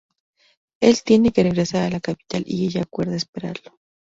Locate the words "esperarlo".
3.15-3.77